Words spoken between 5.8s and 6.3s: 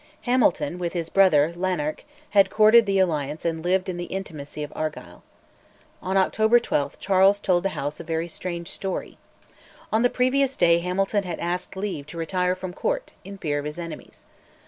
On